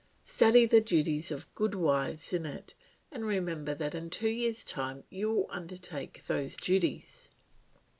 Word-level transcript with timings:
Study 0.23 0.65
the 0.65 0.81
duties 0.81 1.29
of 1.29 1.53
good 1.53 1.75
wives 1.75 2.33
in 2.33 2.47
it, 2.47 2.73
and 3.11 3.23
remember 3.23 3.75
that 3.75 3.93
in 3.93 4.09
two 4.09 4.29
years' 4.29 4.65
time 4.65 5.03
you 5.11 5.29
will 5.31 5.47
undertake 5.51 6.25
those 6.25 6.55
duties." 6.55 7.29